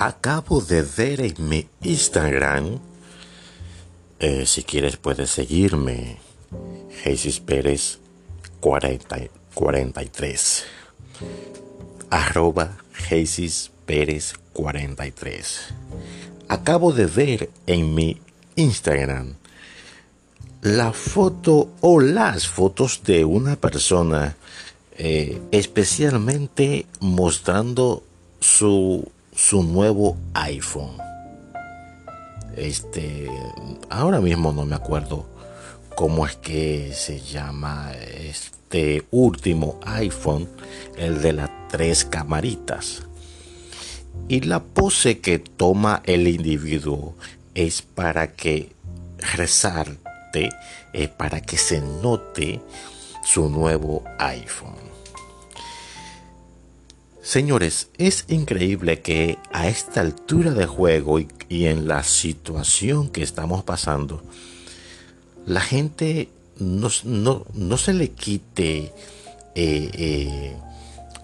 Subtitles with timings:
[0.00, 2.78] acabo de ver en mi Instagram,
[4.18, 6.16] eh, si quieres puedes seguirme,
[7.02, 7.98] Jesús Pérez
[8.60, 10.64] 43,
[12.08, 15.74] arroba Jesús Pérez 43.
[16.48, 18.22] Acabo de ver en mi
[18.56, 19.34] Instagram
[20.62, 24.34] la foto o las fotos de una persona
[24.96, 28.02] eh, especialmente mostrando
[28.40, 29.06] su,
[29.40, 30.98] su nuevo iPhone.
[32.56, 33.26] Este,
[33.88, 35.26] ahora mismo no me acuerdo
[35.96, 40.46] cómo es que se llama este último iPhone,
[40.98, 43.02] el de las tres camaritas.
[44.28, 47.14] Y la pose que toma el individuo
[47.54, 48.72] es para que
[49.34, 50.50] resalte,
[50.92, 52.60] es para que se note
[53.24, 54.89] su nuevo iPhone.
[57.22, 63.62] Señores, es increíble que a esta altura de juego y, en la situación que estamos
[63.62, 64.22] pasando,
[65.44, 68.92] la gente no, se le quite eh,
[69.54, 70.56] eh,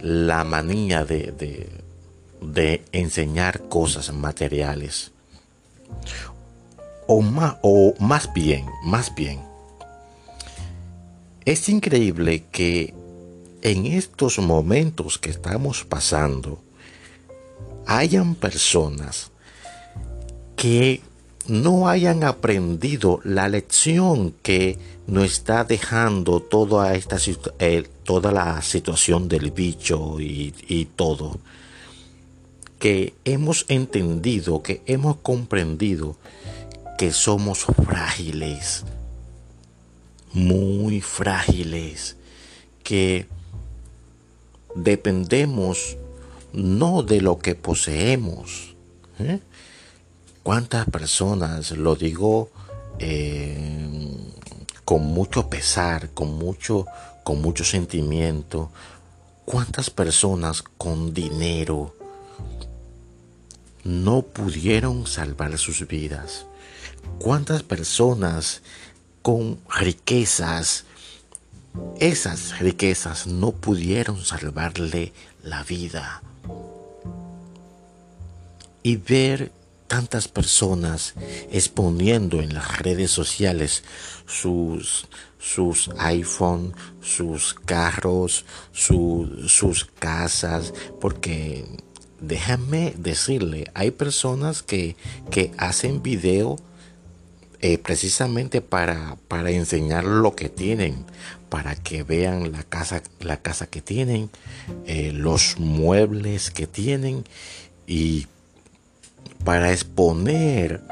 [0.00, 1.32] la manía de,
[2.42, 5.12] de, enseñar cosas materiales.
[7.06, 9.40] O más, o más bien, más bien,
[11.46, 12.92] es increíble que
[13.66, 16.60] en estos momentos que estamos pasando
[17.84, 19.32] hayan personas
[20.54, 21.00] que
[21.48, 24.78] no hayan aprendido la lección que
[25.08, 27.16] nos está dejando toda esta
[27.58, 31.40] eh, toda la situación del bicho y, y todo
[32.78, 36.16] que hemos entendido que hemos comprendido
[36.96, 38.84] que somos frágiles
[40.32, 42.16] muy frágiles
[42.84, 43.26] que
[44.76, 45.96] dependemos
[46.52, 48.76] no de lo que poseemos.
[49.18, 49.40] ¿eh?
[50.42, 52.50] ¿Cuántas personas, lo digo
[52.98, 54.16] eh,
[54.84, 56.86] con mucho pesar, con mucho,
[57.24, 58.70] con mucho sentimiento,
[59.44, 61.94] cuántas personas con dinero
[63.82, 66.46] no pudieron salvar sus vidas?
[67.18, 68.62] ¿Cuántas personas
[69.22, 70.84] con riquezas
[71.98, 76.22] esas riquezas no pudieron salvarle la vida.
[78.82, 79.50] Y ver
[79.86, 81.14] tantas personas
[81.50, 83.84] exponiendo en las redes sociales
[84.26, 85.06] sus,
[85.38, 91.64] sus iPhone, sus carros, sus casas, porque
[92.20, 94.96] déjame decirle, hay personas que,
[95.30, 96.56] que hacen video
[97.60, 101.06] eh, precisamente para, para enseñar lo que tienen,
[101.56, 104.28] para que vean la casa, la casa que tienen,
[104.84, 107.24] eh, los muebles que tienen
[107.86, 108.26] y
[109.42, 110.82] para exponer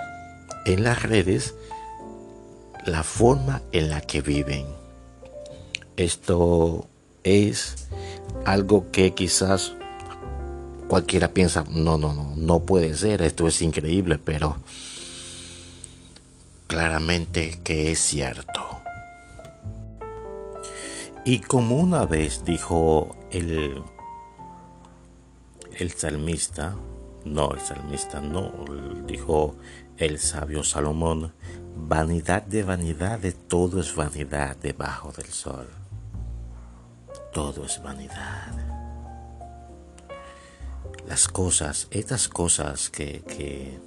[0.64, 1.54] en las redes
[2.86, 4.64] la forma en la que viven.
[5.98, 6.88] Esto
[7.24, 7.88] es
[8.46, 9.74] algo que quizás
[10.88, 14.56] cualquiera piensa, no, no, no, no puede ser, esto es increíble, pero
[16.68, 18.53] claramente que es cierto.
[21.24, 23.82] Y como una vez dijo el,
[25.78, 26.76] el salmista,
[27.24, 28.52] no, el salmista no,
[29.06, 29.56] dijo
[29.96, 31.32] el sabio Salomón,
[31.76, 35.68] vanidad de vanidad de todo es vanidad debajo del sol.
[37.32, 38.52] Todo es vanidad.
[41.08, 43.78] Las cosas, estas cosas que, que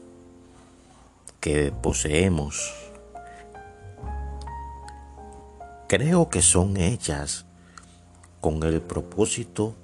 [1.39, 2.73] que poseemos,
[5.87, 7.45] creo que son hechas
[8.41, 9.75] con el propósito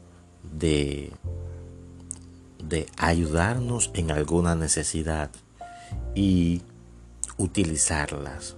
[0.43, 1.11] de,
[2.63, 5.31] de ayudarnos en alguna necesidad
[6.15, 6.61] y
[7.37, 8.55] utilizarlas.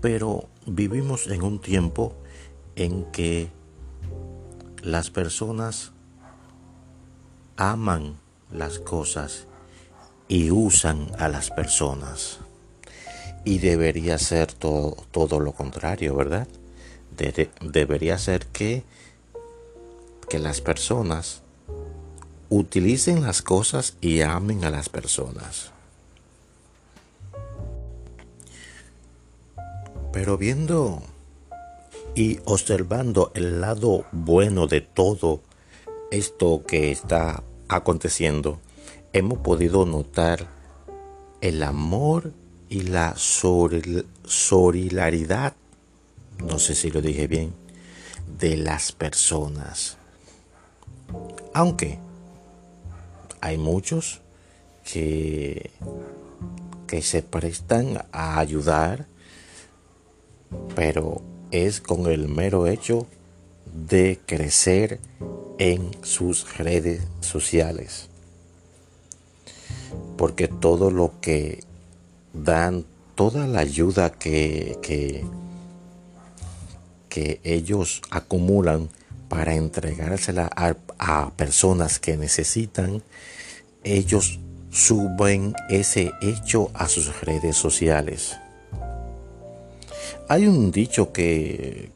[0.00, 2.16] Pero vivimos en un tiempo
[2.74, 3.50] en que
[4.82, 5.92] las personas
[7.56, 8.16] aman
[8.50, 9.46] las cosas
[10.28, 12.40] y usan a las personas.
[13.44, 16.46] Y debería ser todo, todo lo contrario, ¿verdad?
[17.60, 18.84] debería ser que,
[20.28, 21.42] que las personas
[22.48, 25.70] utilicen las cosas y amen a las personas.
[30.12, 31.02] Pero viendo
[32.14, 35.40] y observando el lado bueno de todo
[36.10, 38.60] esto que está aconteciendo,
[39.14, 40.46] hemos podido notar
[41.40, 42.32] el amor
[42.72, 43.14] y la
[44.24, 45.54] solidaridad,
[46.38, 47.52] no sé si lo dije bien,
[48.38, 49.98] de las personas.
[51.52, 51.98] Aunque
[53.42, 54.22] hay muchos
[54.90, 55.70] que,
[56.86, 59.06] que se prestan a ayudar,
[60.74, 61.20] pero
[61.50, 63.06] es con el mero hecho
[63.66, 64.98] de crecer
[65.58, 68.08] en sus redes sociales.
[70.16, 71.70] Porque todo lo que
[72.32, 72.84] dan,
[73.14, 75.24] toda la ayuda que, que,
[77.08, 78.88] que ellos acumulan
[79.28, 83.02] para entregársela a, a personas que necesitan,
[83.84, 84.40] ellos
[84.70, 88.36] suben ese hecho a sus redes sociales.
[90.28, 91.90] Hay un dicho que,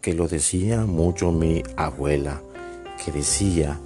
[0.00, 2.42] que lo decía mucho mi abuela,
[3.02, 3.78] que decía,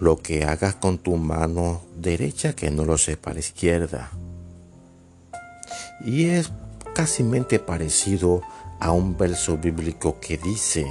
[0.00, 4.10] lo que hagas con tu mano derecha que no lo sepa la izquierda.
[6.04, 6.50] Y es
[6.94, 7.22] casi
[7.58, 8.40] parecido
[8.80, 10.86] a un verso bíblico que dice,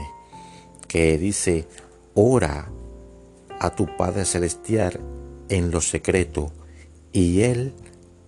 [0.88, 1.68] que dice,
[2.14, 2.70] ora
[3.60, 5.00] a tu Padre Celestial
[5.50, 6.52] en lo secreto
[7.12, 7.74] y Él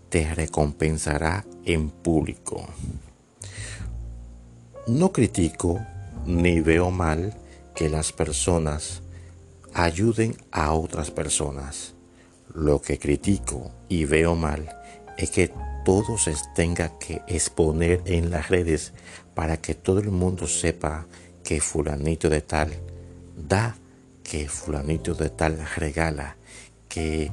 [0.09, 2.65] te recompensará en público.
[4.87, 5.79] No critico
[6.25, 7.37] ni veo mal
[7.75, 9.03] que las personas
[9.73, 11.93] ayuden a otras personas.
[12.53, 14.69] Lo que critico y veo mal
[15.17, 15.51] es que
[15.85, 18.93] todo se tenga que exponer en las redes
[19.33, 21.07] para que todo el mundo sepa
[21.43, 22.71] que fulanito de tal
[23.35, 23.75] da
[24.23, 26.37] que fulanito de tal regala,
[26.87, 27.31] que,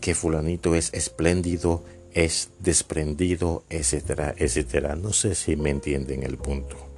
[0.00, 4.96] que fulanito es espléndido, es desprendido, etcétera, etcétera.
[4.96, 6.91] No sé si me entienden el punto.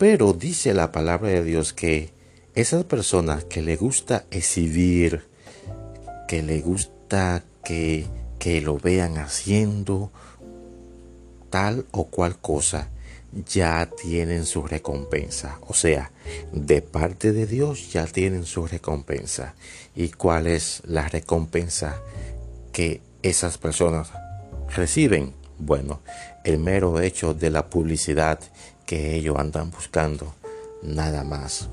[0.00, 2.08] Pero dice la palabra de Dios que
[2.54, 5.26] esas personas que le gusta exhibir,
[6.26, 8.06] que le gusta que,
[8.38, 10.10] que lo vean haciendo
[11.50, 12.88] tal o cual cosa,
[13.46, 15.58] ya tienen su recompensa.
[15.68, 16.12] O sea,
[16.50, 19.54] de parte de Dios ya tienen su recompensa.
[19.94, 22.00] ¿Y cuál es la recompensa
[22.72, 24.12] que esas personas
[24.74, 25.39] reciben?
[25.60, 26.00] Bueno,
[26.42, 28.40] el mero hecho de la publicidad
[28.86, 30.34] que ellos andan buscando,
[30.82, 31.68] nada más.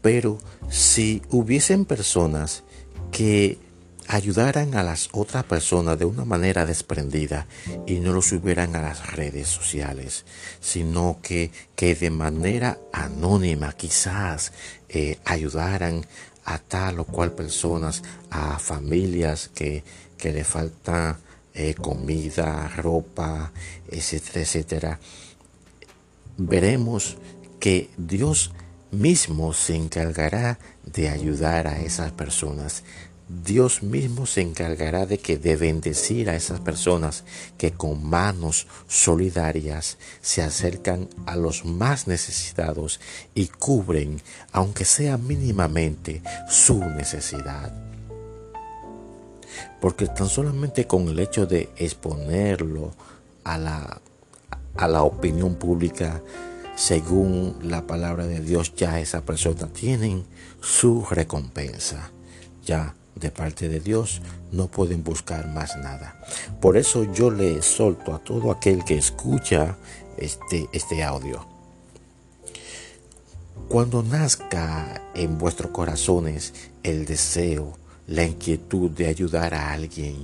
[0.00, 0.38] Pero
[0.68, 2.62] si hubiesen personas
[3.10, 3.58] que
[4.06, 7.46] ayudaran a las otras personas de una manera desprendida
[7.86, 10.24] y no lo subieran a las redes sociales,
[10.60, 14.52] sino que, que de manera anónima quizás
[14.88, 16.06] eh, ayudaran
[16.44, 19.84] a tal o cual personas, a familias que,
[20.16, 21.18] que le falta
[21.54, 23.52] eh, comida, ropa,
[23.88, 25.00] etcétera, etcétera,
[26.36, 27.16] veremos
[27.58, 28.52] que Dios
[28.90, 32.82] mismo se encargará de ayudar a esas personas
[33.44, 37.22] Dios mismo se encargará de que de bendecir a esas personas
[37.58, 42.98] que con manos solidarias se acercan a los más necesitados
[43.32, 44.20] y cubren,
[44.50, 47.89] aunque sea mínimamente, su necesidad.
[49.80, 52.92] Porque tan solamente con el hecho de exponerlo
[53.44, 54.00] a la,
[54.76, 56.22] a la opinión pública,
[56.76, 60.24] según la palabra de Dios, ya esa persona tienen
[60.60, 62.10] su recompensa.
[62.64, 64.22] Ya de parte de Dios,
[64.52, 66.20] no pueden buscar más nada.
[66.60, 69.76] Por eso yo le solto a todo aquel que escucha
[70.16, 71.46] este, este audio.
[73.68, 77.78] Cuando nazca en vuestros corazones el deseo,
[78.10, 80.16] la inquietud de ayudar a alguien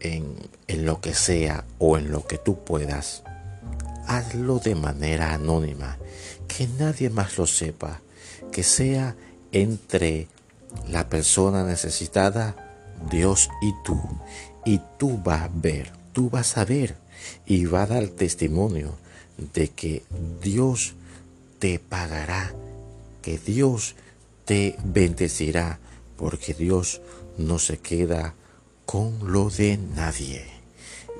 [0.00, 0.34] en,
[0.66, 3.22] en lo que sea o en lo que tú puedas,
[4.08, 5.98] hazlo de manera anónima,
[6.48, 8.00] que nadie más lo sepa,
[8.50, 9.14] que sea
[9.52, 10.26] entre
[10.88, 12.56] la persona necesitada,
[13.08, 14.00] Dios y tú.
[14.64, 16.96] Y tú vas a ver, tú vas a ver
[17.46, 18.96] y va a dar testimonio
[19.54, 20.02] de que
[20.42, 20.94] Dios
[21.60, 22.52] te pagará,
[23.22, 23.94] que Dios
[24.44, 25.78] te bendecirá,
[26.16, 27.00] porque Dios
[27.38, 28.34] no se queda
[28.86, 30.44] con lo de nadie.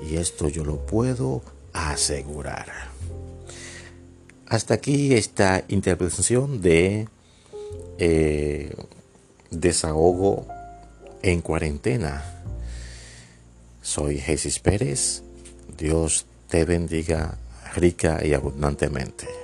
[0.09, 1.41] Y esto yo lo puedo
[1.73, 2.67] asegurar.
[4.47, 7.07] Hasta aquí esta interpretación de
[7.97, 8.75] eh,
[9.49, 10.45] Desahogo
[11.21, 12.23] en cuarentena.
[13.81, 15.23] Soy Jesús Pérez.
[15.77, 17.37] Dios te bendiga
[17.75, 19.42] rica y abundantemente.